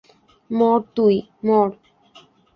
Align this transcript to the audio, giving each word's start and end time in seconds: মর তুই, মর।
মর 0.49 0.79
তুই, 0.95 1.15
মর। 1.45 1.69